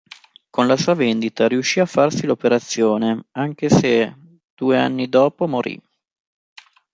Con 0.49 0.65
la 0.65 0.77
sua 0.77 0.95
vendita 0.95 1.47
riuscì 1.47 1.79
a 1.79 1.85
farsi 1.85 2.25
l'operazione 2.25 3.25
anche 3.33 3.69
se 3.69 4.11
due 4.55 4.75
anni 4.75 5.07
dopo 5.09 5.45
morì. 5.47 5.79